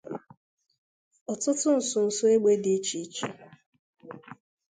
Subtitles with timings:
[1.31, 3.25] ọtụtụ nsụnsụ egbe dị iche iche